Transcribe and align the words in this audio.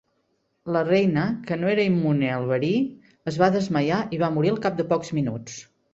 La 0.75 0.79
reina, 0.87 1.25
que 1.49 1.57
no 1.65 1.69
era 1.73 1.85
immune 1.89 2.31
al 2.37 2.47
verí, 2.53 2.73
es 3.33 3.37
va 3.43 3.51
desmaiar 3.57 4.01
i 4.17 4.23
va 4.23 4.31
morir 4.39 4.55
al 4.55 4.59
cap 4.65 4.81
de 4.81 4.91
pocs 4.95 5.13
minuts. 5.21 5.61